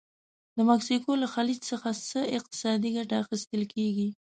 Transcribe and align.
د 0.55 0.57
مکسیکو 0.69 1.11
له 1.21 1.27
خلیج 1.33 1.59
څخه 1.71 1.89
څه 2.09 2.19
اقتصادي 2.37 2.89
ګټه 2.97 3.15
اخیستل 3.23 3.63
کیږي؟ 3.73 4.09